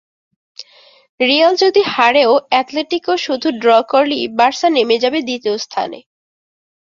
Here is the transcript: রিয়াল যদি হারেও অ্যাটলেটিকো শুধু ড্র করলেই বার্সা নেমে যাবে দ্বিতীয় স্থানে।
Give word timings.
রিয়াল 1.19 1.53
যদি 1.63 1.81
হারেও 1.93 2.33
অ্যাটলেটিকো 2.49 3.13
শুধু 3.25 3.47
ড্র 3.61 3.69
করলেই 3.91 4.23
বার্সা 4.37 4.67
নেমে 4.75 4.97
যাবে 5.03 5.19
দ্বিতীয় 5.27 5.55
স্থানে। 5.65 5.99